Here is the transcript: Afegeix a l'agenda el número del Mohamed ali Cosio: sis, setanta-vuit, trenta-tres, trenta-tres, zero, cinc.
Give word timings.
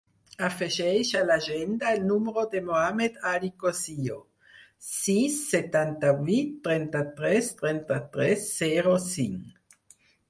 Afegeix 0.45 1.09
a 1.17 1.19
l'agenda 1.31 1.91
el 1.97 2.07
número 2.11 2.45
del 2.53 2.63
Mohamed 2.69 3.19
ali 3.33 3.51
Cosio: 3.65 4.17
sis, 4.87 5.35
setanta-vuit, 5.51 6.57
trenta-tres, 6.69 7.51
trenta-tres, 7.63 8.49
zero, 8.65 8.97
cinc. 9.09 9.95